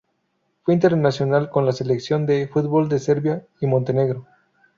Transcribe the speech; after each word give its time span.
Fue 0.63 0.73
internacional 0.73 1.51
con 1.51 1.67
la 1.67 1.73
selección 1.73 2.25
de 2.25 2.47
fútbol 2.47 2.89
de 2.89 2.97
Serbia 2.97 3.45
y 3.59 3.67
Montenegro. 3.67 4.25